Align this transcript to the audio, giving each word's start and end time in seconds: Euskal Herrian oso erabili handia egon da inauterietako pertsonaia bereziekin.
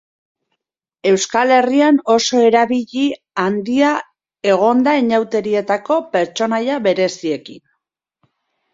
Euskal 1.09 1.53
Herrian 1.57 1.99
oso 2.13 2.41
erabili 2.47 3.05
handia 3.45 3.93
egon 4.55 4.83
da 4.91 4.97
inauterietako 5.05 6.03
pertsonaia 6.19 6.83
bereziekin. 6.91 7.65